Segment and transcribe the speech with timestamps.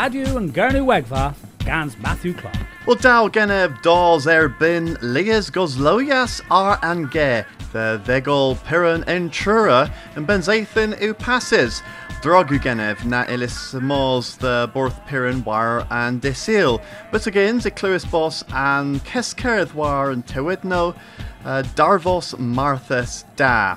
[0.00, 2.56] Radio and Gernu Wegva, Gans Matthew Clark.
[2.86, 10.94] Well, Dow Genev Dawes Erbin, Lias Gosloyas Ar Ange, the Vegol Piran Entrura, and Benzathan
[10.94, 11.82] Upasses.
[12.22, 16.82] Drogu Genev na Elis Mos the Borth Piran War and Desil.
[17.12, 20.96] But again, the Cluis Boss and Keskerth War and Tewidno,
[21.44, 23.76] uh, Darvos Marthas Da.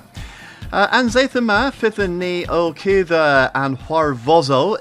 [0.71, 3.77] Uh, an Zathan ma fyddwn ni o cydda an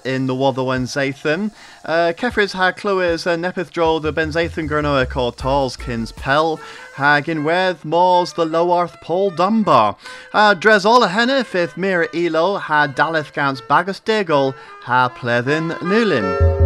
[0.04, 1.50] in the waddo an Zathan.
[1.84, 6.12] Uh, Kefris ha clywys uh, nepeth dro the ben Zathan gyrno e co tals kins
[6.12, 6.58] pel.
[6.94, 9.96] Ha ginwedd mors the lowarth Paul Dunbar.
[10.32, 15.72] Uh, dres all a henne fydd mir ilo ha daleth gans bagus degol ha plethyn
[15.80, 16.61] nulin.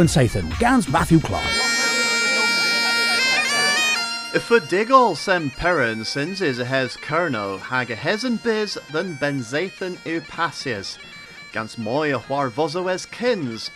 [0.00, 1.44] And Sathan, Gans Matthew Clark.
[4.34, 8.78] If a diggle sem perin sins is a hes kerno, hag a hes and biz
[8.92, 10.96] than benzathan upasias,
[11.52, 13.70] gans moya war vozo es kins,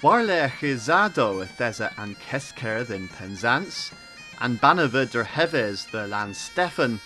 [0.00, 3.92] warle chizado thesa an kesker than penzance,
[4.40, 7.00] and banavid der heves the land Stefan,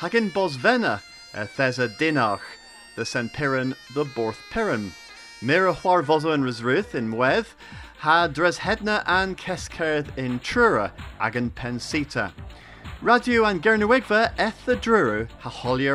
[0.00, 1.00] hagin bosvena
[1.32, 2.42] a thesa dinach,
[2.94, 4.92] the sen piran the borth piran.
[5.40, 7.54] Mira war vozo in Rizruth in Mweth,
[8.02, 10.90] ha dres hedna an keskerd in Trura
[11.20, 12.32] agan pensita.
[13.00, 15.48] Radio and Gernewigva eth the Druru ha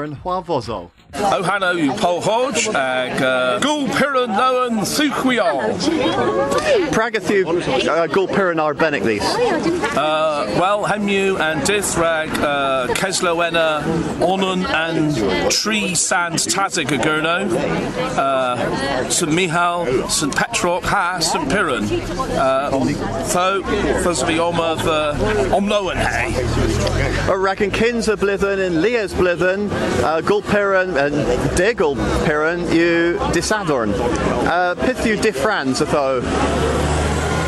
[0.06, 0.89] and vozo.
[1.19, 5.74] O hanno yw Paul Hodge ag uh, Gwl Piran Lowen Suchwiol.
[6.94, 7.46] Pragathu
[7.88, 9.24] uh, gul piran arbenig these.
[9.98, 13.81] Uh, well, hemu and dith rag uh, Keslowena
[14.22, 17.50] Onun and Tree Sand Tazik Agurno.
[18.18, 21.84] Uh, St Mihal, St Petroc Ha, St Piran.
[22.38, 23.64] Uh, so,
[24.04, 25.14] first of Oma the
[25.56, 26.34] Omlowen Hay.
[27.28, 29.69] Ragan Kins a blithen and Leah's blithen,
[30.04, 30.98] uh, gul piran
[31.56, 31.95] degul
[32.25, 33.92] piran you disadorn.
[33.92, 34.75] Uh,
[35.06, 36.97] you diffrans atho.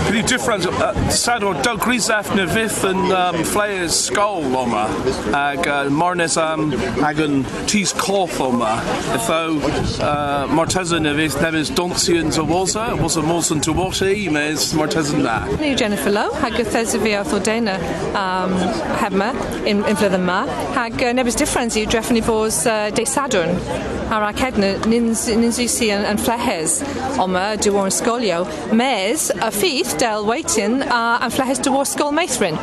[0.09, 0.65] Pretty different.
[0.65, 4.87] Uh, Sador Doug Grisaf Nevith and um, Flayers Skull Oma.
[5.35, 6.73] Ag uh, Marnesam
[7.03, 8.81] Agan Cheese Corf Oma.
[9.13, 9.61] Itho
[9.99, 12.99] uh, Marteza Nevith Nevis Doncians a Waza.
[12.99, 14.31] Was a Molson to Washi.
[14.31, 15.45] Mes Martezan da.
[15.57, 17.77] Nu Jennifer Lowe, hag yddes fi a ddena
[18.17, 18.57] um,
[18.97, 19.29] hebma
[19.63, 20.41] in, in flwyddyn yma,
[20.73, 25.27] hag uh, nebys difference i drefn i fos uh, de Sadwrn ar ac edna nins,
[25.29, 26.79] nins usi yn, yn flehes
[27.21, 28.41] oma dywor sgolio,
[28.73, 32.57] mes y ffith del weitin uh, yn flehes dywor sgol meithrin.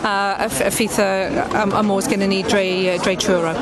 [0.00, 3.52] Uh, y, f- y ffith y, y, y mors gen ni dre, uh, dre trwra.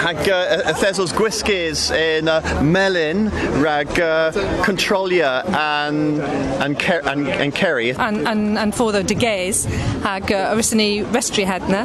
[0.00, 3.28] Hag uh, y thesels gwisgys in uh, melyn
[3.60, 4.32] rag uh,
[4.64, 6.22] controlia and
[6.64, 7.90] and ker and, and Kerry.
[7.92, 9.66] yn, yn, yn ffordd o dygais
[10.08, 11.82] ac uh, yrwys ni restri hedna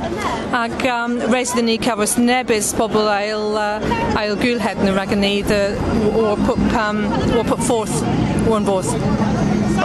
[0.56, 5.26] ac um, reis ydyn ni cafos nebys pobl ail, uh, ail gwyl hedna rag yn
[5.26, 7.04] neud uh, o'r pwp, um,
[7.34, 8.00] o'r pwp fforth
[8.48, 8.96] o'r fodd.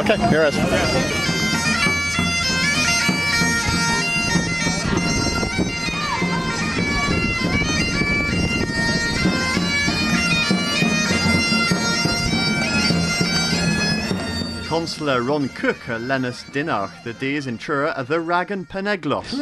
[0.05, 1.20] Okay, here it is.
[15.01, 19.33] Consular Ron Cook a Lenus Dinarch, the days in Trura a the Ragan Peneglos.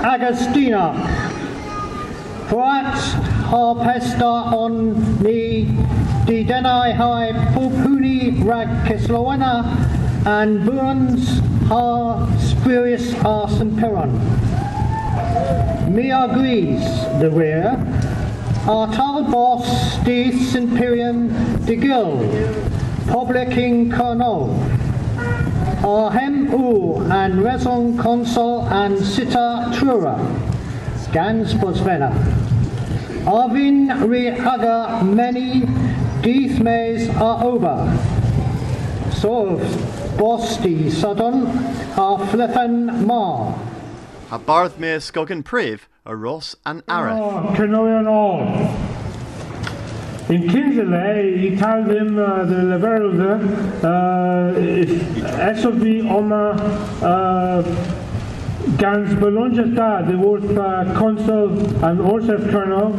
[0.00, 0.94] Agostina.
[2.48, 2.94] Quat
[3.50, 5.64] harpesta on ni
[6.24, 8.66] di denai hai pupuni rag
[10.26, 11.38] and burns
[11.68, 14.10] har spurious arson peron.
[15.94, 16.80] Me agrees
[17.20, 17.76] the rear.
[18.66, 21.28] Our tal boss de Imperium
[21.66, 22.88] de Gil.
[23.08, 24.77] Public King Colonel.
[25.84, 30.16] Arhem U and Rezon Consul and Sita Trura.
[31.12, 32.12] Gans Bosvena.
[33.24, 35.62] Arvin Rihaga many
[36.22, 37.76] Deeth Mays are over.
[39.12, 39.56] So
[40.18, 41.46] Bosti Sudden
[41.98, 43.58] are Fliffen Mar.
[44.30, 47.18] A Barth me Skogan Priv, a Ross and Areth.
[47.18, 48.87] Oh, cynolion all.
[50.30, 53.30] In Kinsley, he tal ddim uh, the Leverelde,
[53.82, 56.52] uh, SOV oma
[57.00, 57.62] uh,
[58.76, 62.92] gans belonges da, the word uh, consul and also colonel,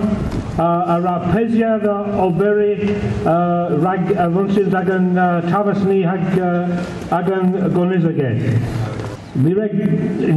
[0.57, 2.95] uh, a rapezia da oberi
[3.27, 8.98] uh, rag avonsil agan uh, tavasni hag uh, agan gonizage.
[9.35, 9.73] Ni reg,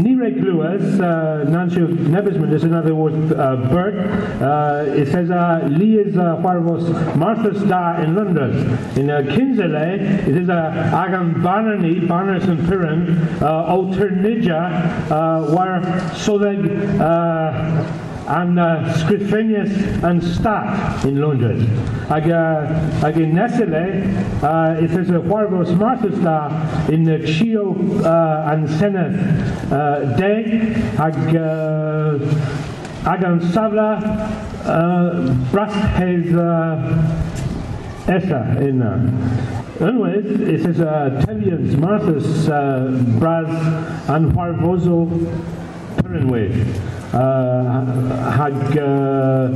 [0.03, 3.95] ni reg gluas, uh, Nancio Nebisman is another word, uh, Bert.
[4.43, 5.31] Uh, it says,
[5.71, 8.51] Li is uh, Huarvos Martha Star in London.
[8.97, 15.09] In Kinzele, it is Agam Banani, Banas and Piran, Alternija,
[15.51, 15.81] war
[16.13, 21.63] Soleg, uh, and uh, and Stat in Londres.
[22.11, 27.73] Ag, uh, ag in Nesile, uh, it says a Huarvos Marthas in the Chio
[28.05, 34.01] uh, and Seneth uh, De, ag, uh, ag an Savla,
[34.65, 37.33] uh, Brast hes uh,
[38.09, 38.99] Essa in uh,
[39.79, 43.49] Unwith, it says uh, Tevians, Marthas, uh, Braz,
[44.09, 45.09] and Huarvozo
[45.97, 46.92] Pirinway.
[47.13, 47.85] Uh,
[48.31, 49.49] hag uh,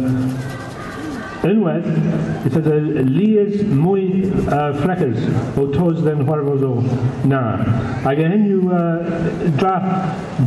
[1.46, 5.16] it says uh, Lias mwy uh, fleckers
[5.56, 6.82] o tos den Huarvozo
[7.24, 7.56] na.
[8.04, 9.76] Hag a hyn yw uh, dra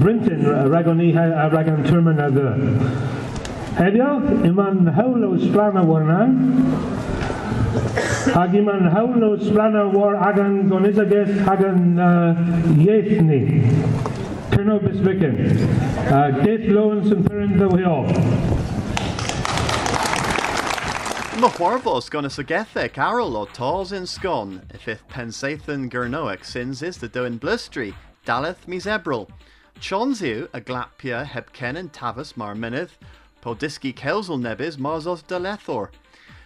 [0.04, 2.50] Brinton uh, ragoni a ragan turman a dy.
[3.80, 6.28] Heddiw, iman hawl o splana warna,
[8.34, 12.36] Hag iman hawl o splana war agan gonizages hagan uh,
[12.78, 13.42] yethni.
[14.52, 16.12] Colonel Bisvicken.
[16.12, 18.04] Uh, Death Lawrence and Perrin the Hill.
[21.40, 27.08] Mahwarvos gonna sagethe Carol o Tars in Scon, if if Pensathan Gurnoic sins is the
[27.08, 27.94] doin blustry,
[28.26, 29.30] Daleth mis Ebril.
[29.80, 32.98] Chonziu a Glapia Hebken and Tavis mar Minith,
[33.42, 35.90] Podiski Kelsel Nebis Marzos Delethor.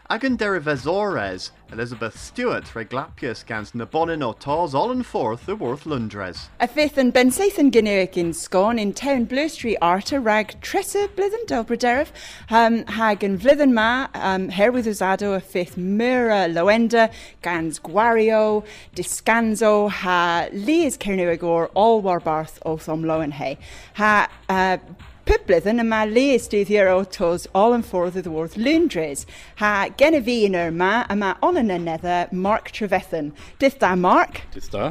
[0.09, 6.49] Agan derivesores, Elizabeth Stewart reglapius gans nabonin o tars all and forth the worth Lundres.
[6.59, 11.07] A fifth and Ben Sathan Ginnuic in Scone in Town Blue Street Arta rag Tressa
[11.15, 12.11] Blithen Delbrederiff
[12.49, 17.09] um, hag and Vlithen Ma um, a fifth Mura Loenda
[17.41, 23.57] gans Guario Discanzo ha Lees Kernuigor all war barth o Thom Lowenhay
[23.93, 24.77] ha uh,
[25.23, 29.21] Publyddyn yma le ystudio'r o tos all yn ffordd y ddwrdd Lundres.
[29.61, 33.29] Ha gen i fi yn yr yma, yma on yn enedda Mark Trefethan.
[33.61, 34.41] Dith da, Mark?
[34.51, 34.89] Dith da.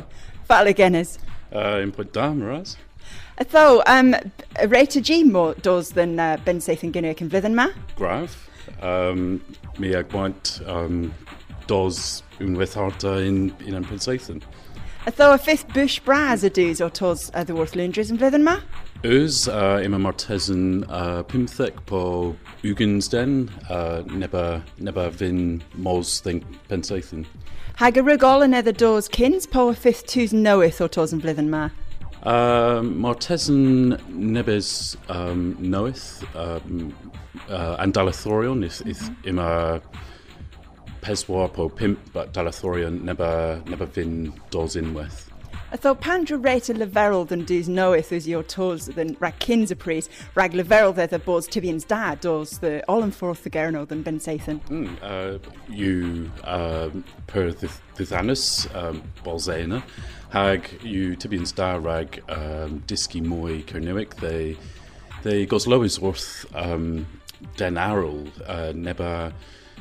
[0.48, 1.18] Fal y genys.
[1.52, 2.78] Uh, yn pwynt da, Maraz.
[3.52, 4.14] Tho, um,
[4.72, 7.68] reit y G mo dos ddyn uh, Ben Seith yn gynnu ac yn flyddyn ma?
[7.98, 8.38] Graf.
[8.80, 9.42] Um,
[9.82, 11.10] mi ag bwynt um,
[11.68, 14.40] dos unwaith harta in, in yn Pensaethyn.
[15.18, 18.56] Tho, a fifth bush bras y dws o tos y ddwrdd Lundres yn flyddyn ma?
[19.04, 27.26] Eus uh, ima martezen uh, pimthek po Ugensden uh, neba neba vin mos think pensaethan.
[27.74, 31.50] Hag y rygol yn edrych dos cyns po y ffith tŵs nowith o tos blwyddyn
[31.50, 31.64] ma?
[32.22, 36.94] Uh, martezen nebes um, knoweth um,
[37.50, 39.82] uh, and dalathorion is, is ima
[41.02, 45.31] peswar po pimp but dalathorion neba neba vin dos inweth.
[45.80, 46.36] Tho pandra
[47.24, 50.52] dyn dys noeth ys your tos dyn rag cyns y pris, rag
[50.92, 53.02] ddedd y bos tibians da dos the all
[53.48, 54.60] y gerno dyn Ben Seithan.
[54.68, 55.38] Mm, uh,
[55.70, 58.44] you um, per ddithanus
[58.76, 59.82] um, bolzena
[60.30, 64.58] hag you tibians da rag um, disgi mwy Cernewic they
[65.22, 67.06] they gos lowis wrth um,
[67.56, 69.32] den arol uh, neba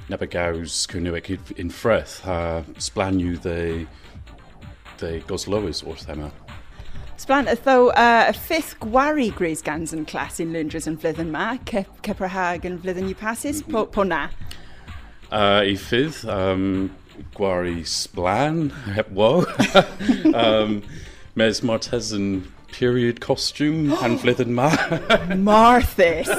[0.08, 3.88] neba gaws Cernewic in freth ha they they
[5.28, 6.32] gos lowis wrth hema.
[7.22, 11.52] Sblant, tho uh, y ffith gwari Grace Gans yn clas in Lundres yn flyddyn ma,
[11.70, 13.72] Ceprahag yn flyddyn you passes, mm -hmm.
[13.72, 14.30] po, po na?
[15.32, 16.90] Uh, I ffydd, um,
[17.38, 19.46] gwari sblan, hep wo.
[20.34, 20.82] um,
[21.36, 24.72] mes Martez yn period costume and flyddyn ma.
[25.36, 26.32] Marthis!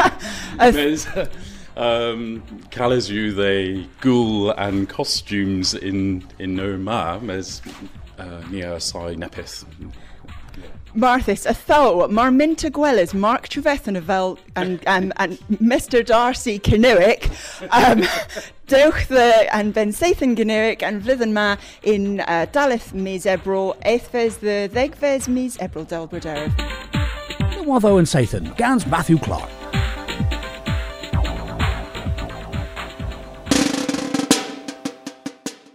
[0.58, 1.06] mes,
[1.76, 7.62] um, Calles you they ghoul and costumes in in no ma as
[8.18, 9.64] uh, near sai nepith.
[10.96, 16.60] Marthis, a tho, mar mynta gwelys Mark Trevethan y fel and, um, and Mr Darcy
[16.60, 17.32] Cynewic,
[17.72, 18.06] um,
[18.68, 24.38] dewch the and Ben Sathan Cynewic and flyddyn ma in uh, Dalith mis Ebro, eithfes
[24.38, 26.54] the ddegfes mis Ebro Delbryderf.
[27.64, 29.50] Watho and Sathan, Gans Matthew Clark.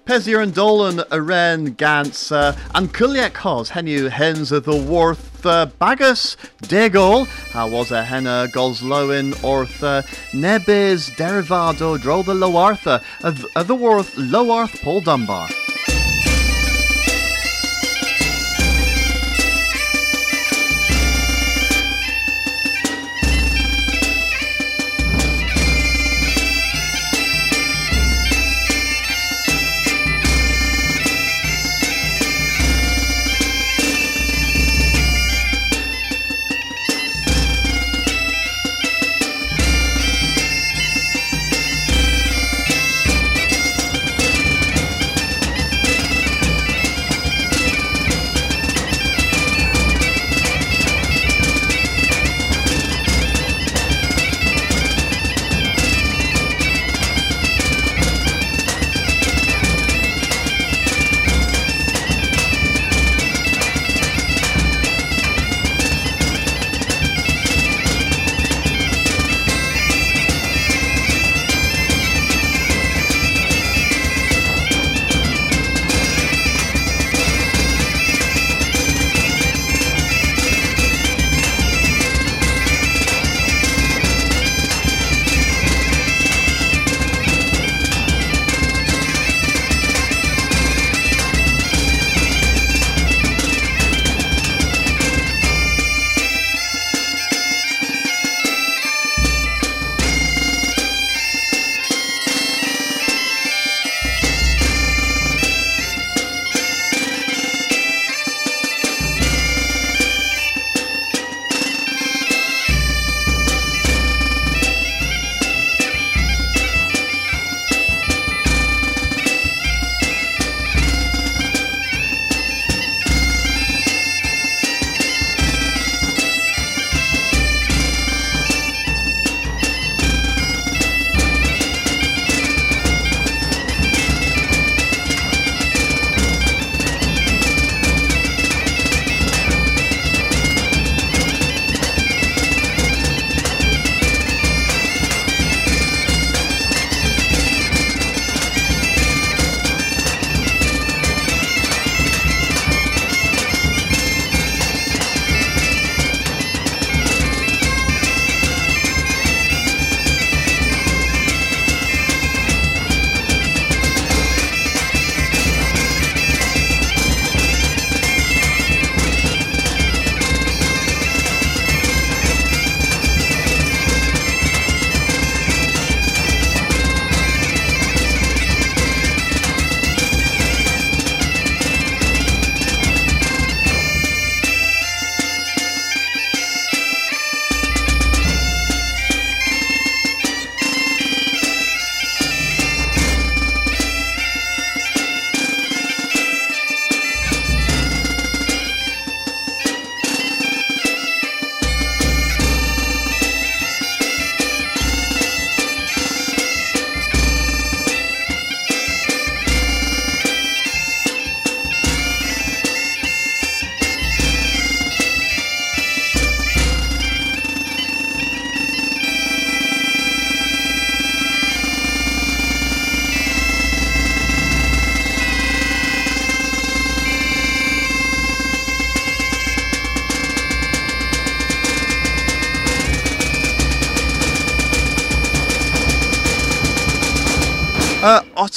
[0.09, 5.67] Pezir and Dolan Aren Gans uh, and Kuliak Hos Henu Hens of the Worth uh,
[5.77, 7.27] Bagus Degol
[7.71, 10.01] was a Henna Gosloin Orth uh,
[10.33, 15.47] Nebes Derivado Dro the Loartha of the Worth Loarth Paul Dunbar.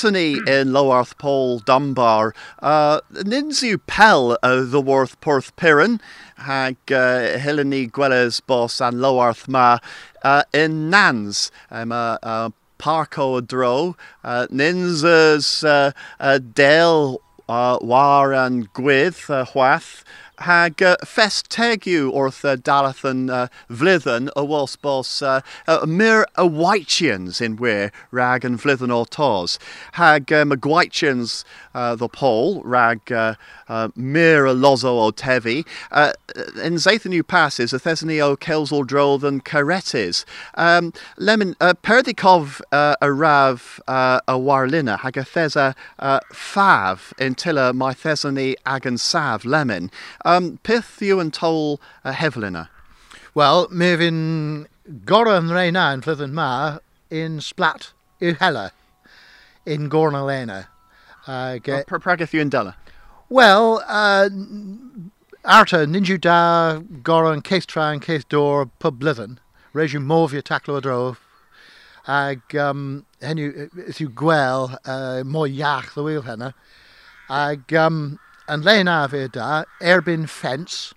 [0.04, 6.00] In Lowarth Paul Dunbar, uh, Ninzu Pell uh, the Worth Porth Piran,
[6.38, 9.78] hag uh, Hilany Gwelles Boss and Lowarth Ma
[10.22, 11.52] uh, in Nans.
[11.70, 16.40] Um, uh, uh, Parco Dro, uh, Ninza's uh, uh,
[17.48, 20.04] uh, War and Gwith, uh, Hwath,
[20.38, 25.86] hag uh, fest tegu wrth uh, dalath yn uh, flyddyn y wals bos uh, uh,
[25.86, 26.46] myr y
[27.60, 29.58] wir rag yn flyddyn o tos.
[29.92, 30.52] Hag um,
[31.74, 33.34] uh, the pole rag uh,
[33.68, 35.64] uh, myr y lozo o tefi.
[35.90, 36.12] Uh,
[37.12, 40.24] yw passes y thesni o Kelsol drodd yn caretis.
[40.54, 47.12] Um, lemon, uh, perdikof uh, y raf uh, y warlina hag y thesa uh, faf
[47.18, 49.90] in tila thesni ag yn saf lemon.
[50.24, 52.68] Um, pith yw yn tol uh, heflina?
[53.34, 54.20] Wel, mi fi'n
[55.08, 56.78] gorau yn reina yn fflyddyn ma
[57.10, 58.70] in splat hela
[59.66, 60.68] in gorna lena.
[61.26, 62.74] Ag, Uh, Prageth yw yn dela?
[63.30, 64.28] Wel, uh,
[65.44, 69.38] arta, ninju da gorau yn ceith tra yn ceith dor pub blyddyn.
[69.74, 71.16] Reis yw mofio taclo dro.
[72.10, 76.52] Ag um, hynny yw yw gwel uh, mwy iach ddwyl hynna.
[77.30, 78.18] Ag um,
[78.52, 80.92] yn le na fe da, erbyn ffens,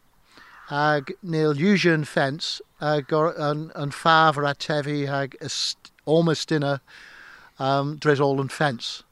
[0.69, 5.37] ag nil usion ffens, ag yn, yn ffaf ar atefu ag
[6.17, 6.79] omystyna
[7.59, 9.03] um, dresol yn ffens.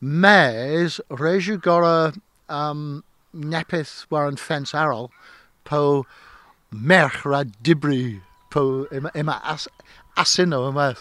[0.00, 2.12] Mes, reisiw gora
[2.48, 5.10] um, nepeth war yn ffens arol,
[5.64, 6.04] po
[6.70, 9.68] merch ra dibri, po yma, yma as,
[10.20, 10.92] asino yma,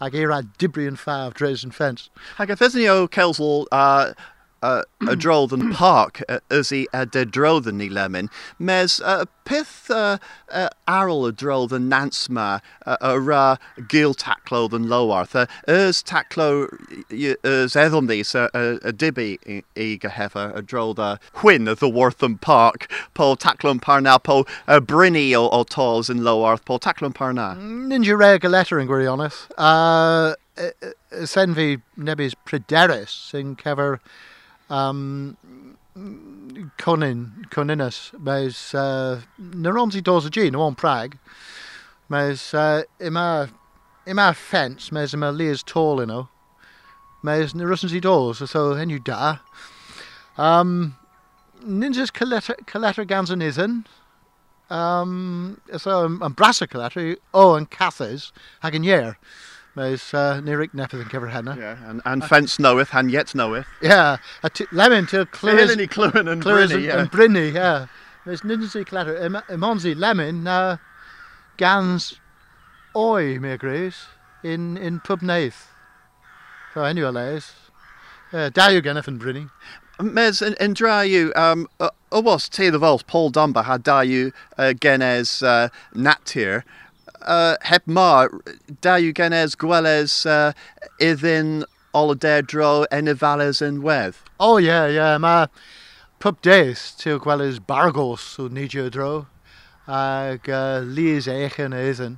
[0.00, 2.08] ag e ra dibri yn ffaf dres yn ffens.
[2.38, 4.12] Hag a thesni o Celsel, uh,
[4.62, 8.30] uh, y drodd yn parc uh, ys i a de drodd yn ni lemon.
[8.58, 10.18] Mes uh, pith uh,
[10.50, 12.46] uh, arol y drodd yn nans ma
[12.86, 13.44] uh, y ra
[13.92, 15.36] gil taclo yn lowarth.
[15.36, 16.66] Uh, ys taclo
[17.10, 21.70] y- ys eddol ni so, uh, y dibi i, i gyhefa y drodd uh, hwyn
[21.70, 26.64] y Ddywortham Park po taclo yn parna po uh, bryni o, o tos yn lowarth
[26.64, 27.52] po taclo yn parna.
[27.56, 29.46] Ninja reg a letter yn gwirionedd.
[29.56, 30.34] Uh,
[31.24, 33.98] sen fi nebys pryderus sy'n cefer
[34.70, 35.36] um,
[36.78, 41.16] Conin, Coninus, mae'n uh, Neronsi dos y gyn, o'n Prag,
[42.12, 43.26] mae'n uh, yma,
[44.06, 46.26] yma ffens, mae'n yma Lears tall yno,
[47.24, 49.38] mae'n Neronsi dos, so hyn yw da.
[50.36, 50.96] Um,
[51.64, 53.80] Ninjas Coletta Gans yn iddyn,
[54.70, 58.30] um, so yn Brasa Coletta, o, yn Cathys,
[58.62, 59.16] ac yn Ier.
[59.76, 61.54] Mes uh, Nirik nepeth cyfer hynna.
[61.56, 63.66] Yeah, and, and fence knoweth, and yet knoweth.
[63.82, 65.04] Yeah, a t- lemon.
[65.04, 66.98] Clywys Clywyn and Bryni, and, yeah.
[66.98, 67.86] and Bryni, yeah.
[68.24, 69.14] There's Ninsi Clatter.
[69.50, 70.78] Imonsi lemon, uh,
[71.58, 72.18] gans
[72.96, 74.06] oi, me agrees,
[74.42, 75.68] in, in pub nath.
[76.72, 77.52] So anyway, les.
[78.32, 79.50] Uh, da yw gennych yn Bryni.
[80.00, 84.32] Mes, yn dra yw, um, y y was the vols, Paul Dunbar had da yw
[84.56, 86.64] uh, genes uh, natur.
[87.22, 88.30] uh, heb mar,
[88.80, 90.52] da yw genes gweles uh,
[91.00, 91.64] iddyn
[91.96, 94.18] olodedro enfales yn wedd?
[94.36, 94.98] O oh, ie, yeah, ie.
[94.98, 95.16] Yeah.
[95.22, 95.48] Mae
[96.20, 99.26] pub days til gweles bargos o nidio dro
[99.86, 102.16] Ag uh, lys eich yn iddyn.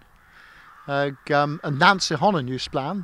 [0.88, 3.02] Ac um, yn nans i honyn yw sblan.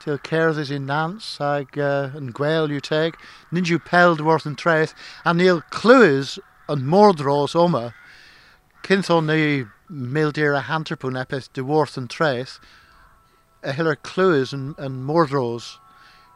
[0.00, 3.18] Ti'n cerdded i'n nans ac uh, yn gweld yw teg.
[3.52, 4.96] Nid yw peld worth yn treth
[5.28, 6.38] a ni'n clywys
[6.72, 7.90] yn mordros oma.
[8.88, 12.58] Cynthon ni mildir a hanterpwn epeth dywrth yn tres,
[13.64, 15.78] a hyler clywys yn, yn mordros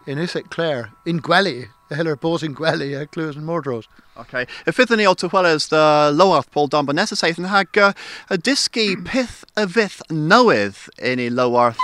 [0.08, 3.84] in Isaac Clare, in Gwely, a hyler bos in Gwely a clywys yn mordros.
[4.16, 4.46] Okay.
[4.66, 5.82] Y fydd ni o tywelys dy
[6.16, 7.92] lywarth Paul Dunbar nesaf saith yn hag uh,
[8.32, 11.78] y disgu pith y fydd newydd yn ei lywarth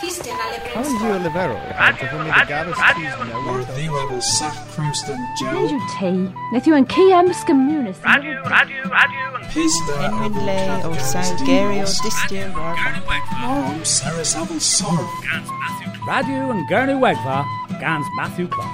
[0.00, 0.16] How is
[0.96, 1.60] you Olivero?
[5.52, 6.16] Neu yw tei,
[6.54, 8.00] naeth yw yn ceam sgymwnus.
[9.52, 10.56] Pista yn le
[10.88, 15.04] o sawl geri o distio Mom, Sarah Savile Sorrow.
[16.08, 17.44] Radio yn gyrnu wegfa,
[17.84, 18.72] gans Matthew Clark.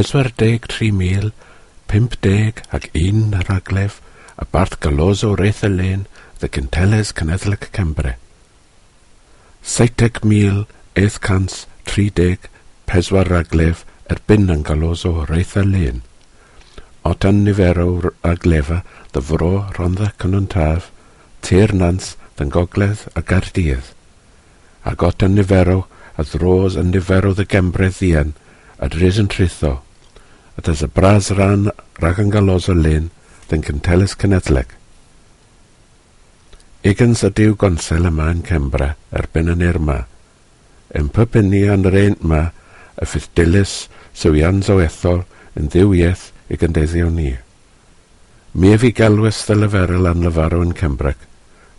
[0.00, 4.00] 43,050 ac un raglef
[4.40, 6.08] y Barth Galozo Reithelen,
[6.40, 8.16] The Cynteles Cenedlaeth Cymru.
[9.62, 10.64] 70 mil
[10.98, 12.48] eithcans 30
[12.90, 16.02] pedwar raglef erbyn yn galos o reitha len.
[17.06, 18.80] O dan nifer o raglefa
[19.14, 20.90] ddyfro rondda cynnwn taf,
[21.46, 23.94] tir nans dyn gogledd a gardydd.
[24.82, 25.78] Ac o dan nifer o
[26.18, 28.34] a ddros yn nifer o ddygembredd ddian
[28.82, 29.76] a dres yn tritho,
[30.58, 31.70] a dys y bras ran
[32.02, 33.12] rag yn galos o len
[33.46, 34.81] dyn cyntelis cynedleg.
[36.82, 40.00] Egans diw gonsel yma yn Cembra erbyn yn Irma.
[40.98, 42.40] Yn pybynu yn yr ein yma,
[42.98, 43.74] y ffitdilys,
[44.18, 45.20] sywian zawethol,
[45.54, 47.36] yn ddiwiaeth i gyndeddio ni.
[48.58, 51.20] Mi ef i galwys ddyleferol an lyfarw yn Cembrac,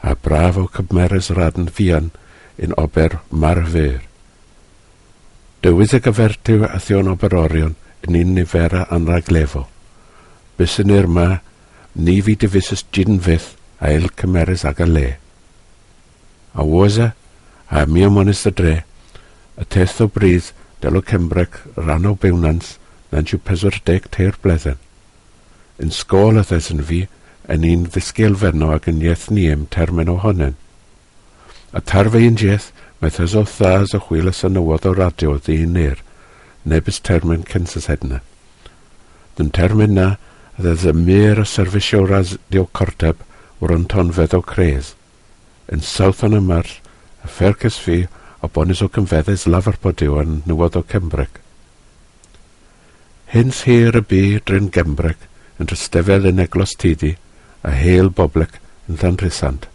[0.07, 2.07] a braf o cymmerys radn fian
[2.55, 3.99] yn ober marfyr.
[5.67, 7.75] Dywydd y gyfertyw a thion oberorion
[8.07, 9.65] yn un nifera anraglefo.
[10.55, 11.27] Bys yn Irma,
[11.99, 13.51] ni fi dyfusys gynfydd
[13.83, 15.17] a el cymeres ag a le.
[16.53, 17.13] A wosa
[17.67, 18.75] a mi ymonis y dre,
[19.59, 22.77] y teth o brydd del o Cymbrec ran o bewnans
[23.11, 24.79] na'n siw peswr deg teir bledden.
[25.83, 27.01] Yn sgôl ythes yn fi,
[27.51, 30.55] yn un ddisgel fenno ag yn ieth ni ym termen honen.
[31.75, 32.71] A tarfe un jeth,
[33.03, 35.99] methes o thas o chwil y synywodd o radio ddyn neir,
[36.63, 38.23] nebys termen cynsys hedna.
[39.35, 40.09] Dyn termen na,
[40.55, 43.19] a ddedd y mir o serfisio radio cordeb
[43.61, 44.93] o'r antonfedd o cres.
[45.71, 46.67] Yn Southon Ymar,
[47.23, 48.03] a ffercus fi
[48.43, 51.39] o bonus o cymfeddus lafar podyw yn nywod o Cembrec.
[53.33, 55.23] Hyn sy'r y bu dryn Gembrec
[55.57, 57.13] yn drystefel yn eglos tidi
[57.63, 58.59] a heil boblec
[58.91, 59.69] yn llanrhysant.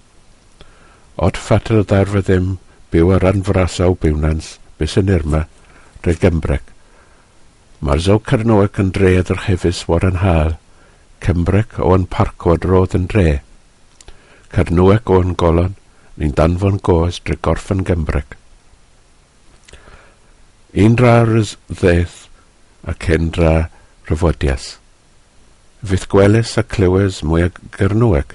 [1.17, 2.57] Od ffater o ddarfa ddim
[2.93, 5.47] byw ar anfrasa o biwnans bys yn irma
[6.05, 6.63] drwy Gembrec.
[7.81, 10.57] Mae'r zo Cernoec yn dre adr hefys war yn hal,
[11.25, 13.41] Cembrec o yn parco adrodd yn dre.
[14.55, 15.75] Carnweg o'n golon,
[16.17, 18.37] ni'n danfon goes dre gorffen gembreg.
[20.73, 21.35] Un rawr
[21.69, 22.27] ddeth
[22.89, 23.53] ac un ra
[24.09, 24.77] ryfodias.
[25.85, 28.35] Fydd gwelys a clywes mwy a gyrnweg.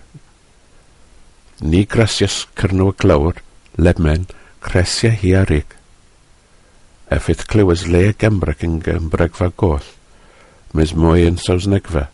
[1.65, 3.39] Ni grasias cyrnweg lawr,
[3.77, 4.27] lemen,
[4.63, 5.77] cresia hi ar rig.
[7.09, 9.85] A fydd clywes le gembreg yn gembreg fa goll,
[10.77, 12.07] mis mwy yn sawsnegfa.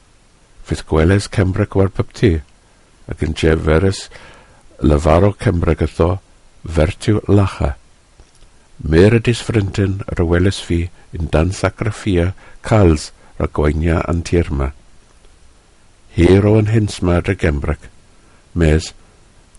[0.67, 2.41] Fydd gweles cembreg war bob tir
[3.09, 4.07] ac yn jeferus
[4.81, 6.09] lefaro cymrygytho
[6.63, 7.75] fertiw lacha.
[8.79, 12.31] Mer y disfrintyn yr welys fi yn dan sacriffia
[12.65, 14.71] cals rha gwynia yn tirma.
[16.15, 17.89] Her o yn hinsma dy gembrach,
[18.53, 18.93] mes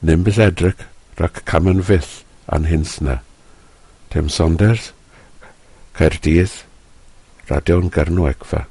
[0.01, 0.87] nimbus edrych
[1.21, 3.21] rhac camyn fyth an hinsna.
[4.11, 4.93] Tim Saunders,
[5.95, 6.65] Caerdydd,
[7.51, 8.67] Radio'n Gernwegfa.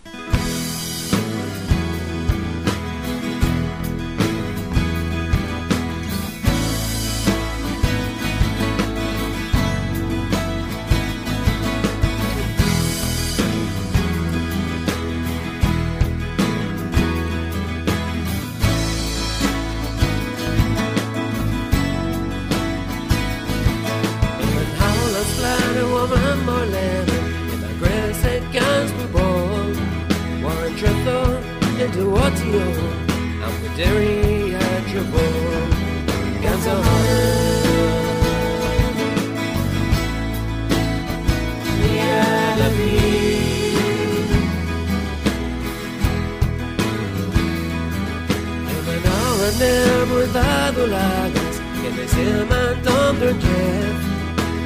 [50.70, 53.96] aduladas que they still man undercare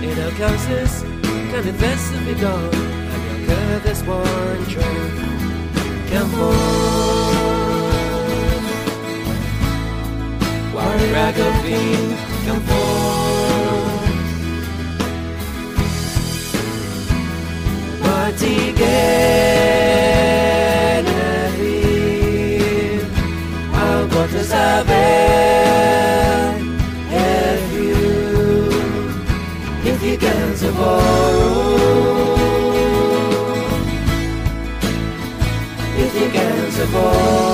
[0.04, 1.04] In our houses
[1.52, 2.76] can invest in be gone
[3.12, 4.66] And your girl this one
[6.10, 7.34] Can fall
[10.76, 12.10] Worry rag of bean
[12.46, 13.04] can fall
[18.04, 18.74] What he
[24.46, 24.52] If
[27.74, 27.96] you,
[29.90, 32.36] if you can tomorrow,
[35.98, 37.53] if you can tomorrow.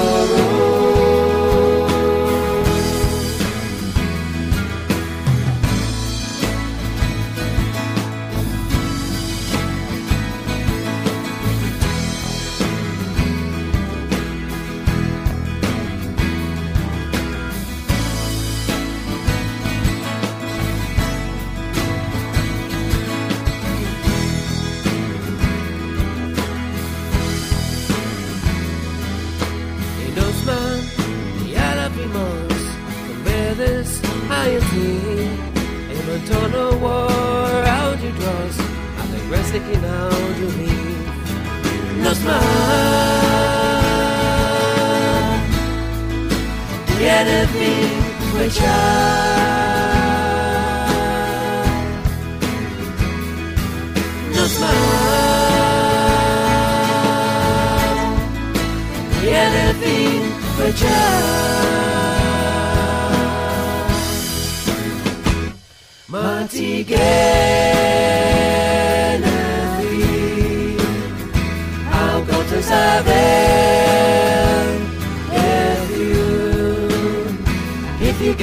[75.31, 76.15] If you,
[78.09, 78.33] if you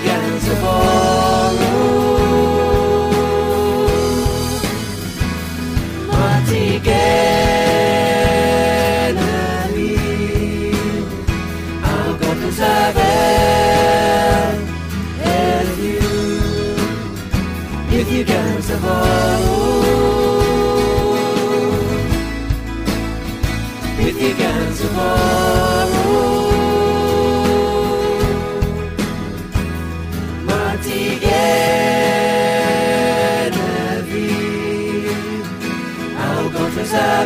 [0.00, 1.67] can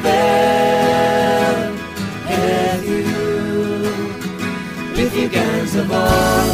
[0.02, 1.78] seven
[2.28, 3.04] if you,
[5.04, 6.50] if you can survive,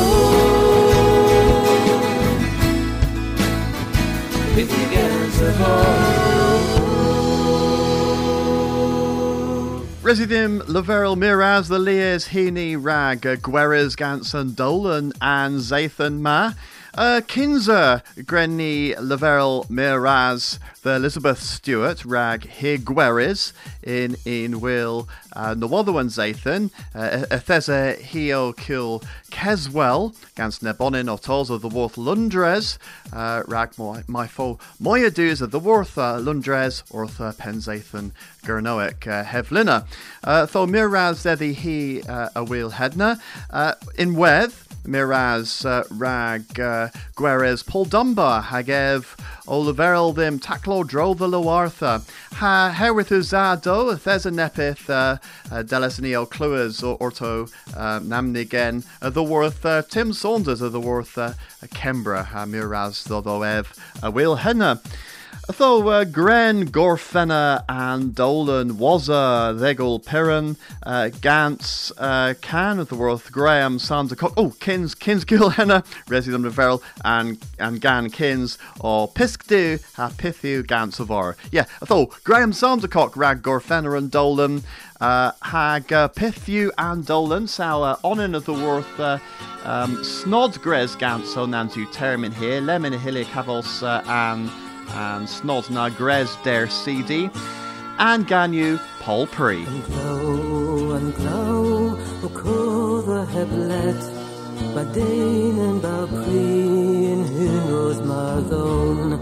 [4.59, 6.29] if you can survive.
[10.03, 16.53] Residim, Laveril, Miraz, the Lears, Heaney, Rag, Gweras, Ganson, Dolan, and Zathan Ma.
[16.95, 26.09] Uh, Kinzer, Grenny, Laveril, Miraz, the Elizabeth Stewart, Rag, Higueres, in in Will, uh, Nawotherwan
[26.09, 32.79] Zathan, uh, Ethesa, Heo, Kill, Keswell, Gans Nebonin, Otos of the Worth Lundres,
[33.13, 38.13] uh, Rag, Moya Doos of the Worth uh, Lundres, Ortha, Penzathan,
[38.45, 39.87] Gurnoic, uh, Hevlina.
[40.25, 43.21] Uh, Tho Miraz, Zeddy, He, uh, a Wheel Hedna,
[43.51, 49.05] uh, in Weth, Miraz, uh, Rag, uh, Guerres, Paul Dunbar, Hagev,
[49.47, 52.03] Oliveril, Them, Taklo, Dro, the Loartha,
[52.35, 55.19] Ha, Herwith Uzado, Theza Nepith, uh,
[55.55, 60.81] uh, Delis Neo, Cluas, Orto, uh, Namnigen, uh, The Worth, uh, Tim Saunders of The
[60.81, 61.35] Worth, uh,
[61.67, 63.67] Kembra, uh, Miraz, Dodoev,
[64.03, 64.81] uh, Will Henna.
[65.57, 72.95] Though uh, Gren, Gorfenna, and Dolan, Wazza, Thegel, Perrin, uh, Gantz, uh, Can of the
[72.95, 79.09] Worth, Graham, Sandercock, oh, Kins, Kins Gilhenna, Resident of Veril, and and Gan Kins, or
[79.09, 81.35] Piskdu, Ha Pithu, Gantz of Or.
[81.51, 84.63] Yeah, though Graham Sandercock, Rag, Gorfenna, and Dolan,
[85.01, 89.19] uh, Hag, uh, Pithu, and Dolan, Sour, Onin of the Worth, uh,
[89.65, 94.51] um, Snodgres, Gantz, so Nantu, Termin here, Lemin, Hilly, Cavos, uh, and
[94.95, 97.31] and Snod na Grez der CD,
[97.99, 99.65] and Ganu Paul Pre.
[99.65, 104.01] Glow and glow, o cover heblet,
[104.75, 109.13] Badein and Balpri, and who knows Marthone,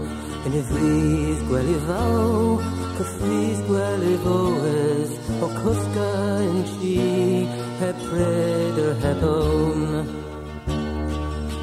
[0.45, 6.09] and if Rees Gwelivao, Cafris Gwelivoes, o Cuska
[6.49, 7.45] and Chi,
[7.79, 10.05] Hepred or Hebone.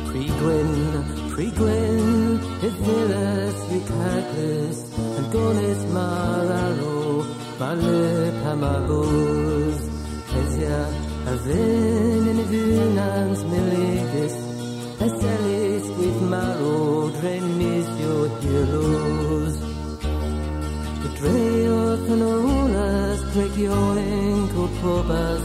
[0.07, 2.24] Pre-Gwyn, Pre-Gwyn,
[2.85, 4.79] Idhilas Eucaglis,
[5.17, 7.25] and Gonis Mararo,
[7.59, 9.79] Male Pamagos,
[10.39, 10.81] Ezia,
[11.33, 14.37] Avin in Vinans Miligis,
[15.05, 19.55] Eselis with Maro, Drenis your heroes.
[21.03, 25.45] The Dreoth and Olas, Gregio and Kotobas,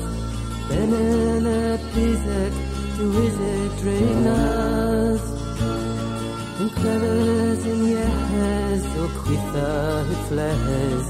[0.67, 2.53] Benenet Bizek,
[2.95, 5.38] Tuizek Drenas.
[6.59, 11.07] In clevers in yehes, o quitha hifles,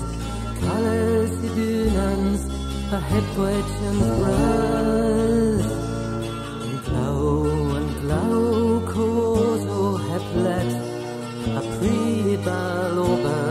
[0.61, 2.41] colors hidunans,
[2.93, 5.65] a hepwech and bras.
[6.65, 10.71] and glow and glow, cozo heplet,
[11.57, 13.45] a pre balober,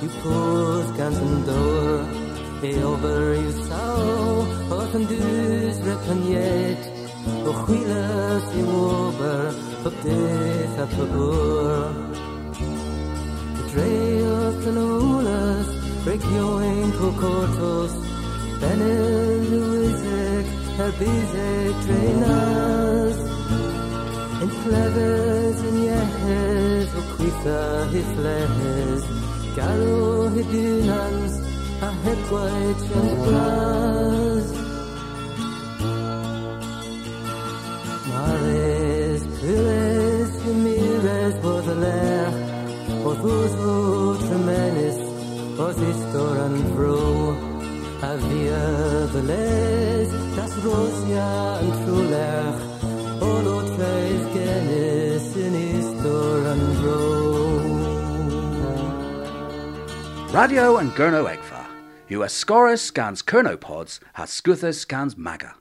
[0.00, 2.06] you pose guns and door,
[2.64, 4.40] e over you saw,
[4.78, 6.82] often do's repaniet,
[7.44, 9.90] o huilas you over, The
[13.72, 15.68] Dreoth and Olas,
[16.04, 17.92] break your ankle cortos,
[18.60, 23.18] Benel Luizek, Herbizek, Drenas.
[24.42, 27.60] In clevers in yehes, o quitha
[27.92, 29.02] hifles,
[29.56, 31.34] Garo hidunans,
[31.82, 33.10] a hepwich and
[46.76, 47.36] Bro,
[48.02, 50.52] Avia, Veles, Das
[54.32, 54.82] Genis.
[60.32, 61.66] Radio and Gurno Egfa.
[62.10, 65.54] US Scorus scans Kernopods, has Scuthus scans Maga.